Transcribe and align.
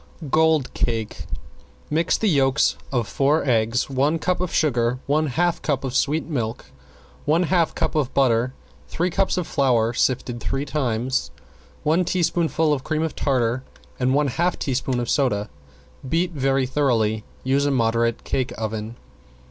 ~GOLD 0.31 0.73
CAKE~ 0.73 1.27
Mix 1.91 2.17
the 2.17 2.27
yolks 2.27 2.75
of 2.91 3.07
four 3.07 3.45
eggs, 3.47 3.87
one 3.87 4.17
cup 4.17 4.41
of 4.41 4.51
sugar, 4.51 4.97
one 5.05 5.27
half 5.27 5.61
cup 5.61 5.83
of 5.83 5.95
sweet 5.95 6.25
milk, 6.25 6.65
one 7.25 7.43
half 7.43 7.75
cup 7.75 7.93
of 7.93 8.11
butter, 8.11 8.51
three 8.87 9.11
cups 9.11 9.37
of 9.37 9.45
flour 9.45 9.93
sifted 9.93 10.39
three 10.39 10.65
times, 10.65 11.29
one 11.83 12.03
teaspoonful 12.03 12.73
of 12.73 12.83
cream 12.83 13.03
of 13.03 13.15
tartar 13.15 13.61
and 13.99 14.15
one 14.15 14.29
half 14.29 14.57
teaspoon 14.57 14.99
of 14.99 15.07
soda. 15.07 15.51
Beat 16.09 16.31
very 16.31 16.65
thoroughly. 16.65 17.23
Use 17.43 17.67
a 17.67 17.69
moderate 17.69 18.23
cake 18.23 18.51
oven. 18.57 18.95